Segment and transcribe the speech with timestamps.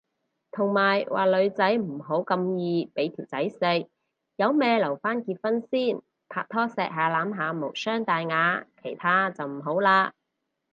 [0.49, 3.87] 同埋話女仔唔好咁易俾條仔食，
[4.35, 10.11] 有咩留返結婚先，拍拖錫下攬下無傷大雅，其他就唔好嘞